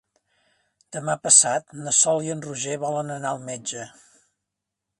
Demà 0.95 1.15
passat 1.25 1.75
na 1.87 1.93
Sol 1.97 2.25
i 2.29 2.33
en 2.37 2.41
Roger 2.47 2.79
volen 2.85 3.13
anar 3.17 3.35
al 3.35 3.45
metge. 3.51 3.85